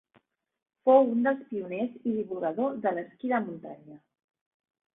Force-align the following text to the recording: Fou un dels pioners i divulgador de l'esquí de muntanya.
Fou 0.89 1.11
un 1.15 1.21
dels 1.27 1.43
pioners 1.51 1.93
i 2.11 2.15
divulgador 2.15 2.75
de 2.89 2.97
l'esquí 2.99 3.33
de 3.35 3.45
muntanya. 3.47 4.03